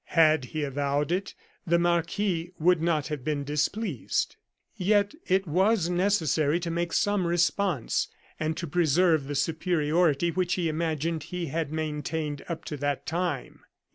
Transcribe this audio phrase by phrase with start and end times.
[0.17, 1.35] Had he avowed it,
[1.67, 4.35] the marquis would not have been displeased.
[4.75, 8.07] Yet it was necessary to make some response,
[8.39, 13.59] and to preserve the superiority which he imagined he had maintained up to that time.